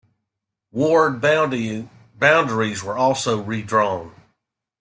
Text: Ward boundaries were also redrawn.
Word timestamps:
Ward 0.71 1.21
boundaries 1.21 2.83
were 2.83 2.97
also 2.97 3.39
redrawn. 3.39 4.15